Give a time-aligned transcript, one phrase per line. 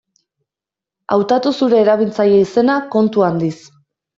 [1.15, 3.55] Hautatu zure erabiltzaile-izena kontu handiz.